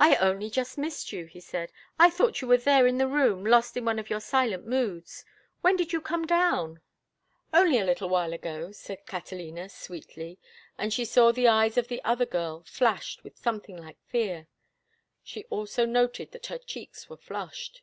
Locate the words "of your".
4.00-4.18